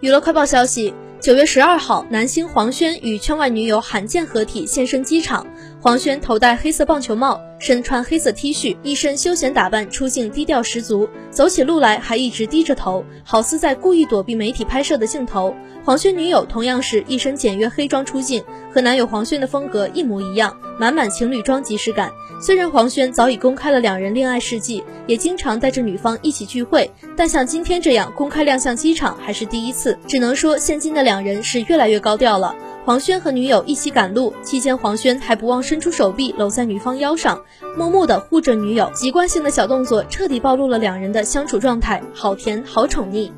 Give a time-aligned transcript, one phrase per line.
[0.00, 0.92] 娱乐快报消息。
[1.20, 5.46] 九月十二号，男星黄轩与圈外女友罕见合体现身机场。
[5.80, 11.08] 黄轩头戴黑色棒球帽，身穿黑色 T 恤，一身休闲打扮，出镜低调十足。
[11.30, 15.54] 走起路来还一直低着头，好似在故意躲避媒体拍摄的镜头。
[15.82, 22.10] 黄轩女友同样是一身简约黑装出镜，和男友黄轩的风格一模一样，满满情侣装即视感。
[22.38, 29.98] 虽然黄轩早已公开了两人恋爱事迹，也经常带着女方一起聚会，但像今天这样公开亮相机场还是第一次。
[30.06, 32.54] 只能说，现今的两人是越来越高调了。
[32.84, 37.42] 黄轩和女友一起赶路期间，黄轩还不忘伸出手臂搂在女方腰上，
[37.78, 38.90] 默默地护着女友。
[38.94, 43.30] 习惯性的小动作彻底暴露了两人的相处状态，好甜，好宠溺。